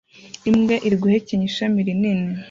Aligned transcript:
Imbwa 0.49 0.75
iri 0.85 0.95
guhekenya 1.03 1.45
ishami 1.49 1.79
rinini 1.87 2.31